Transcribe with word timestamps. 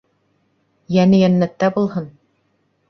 Йәне 0.95 1.21
йәннәттә 1.21 1.71
булһын! 1.79 2.13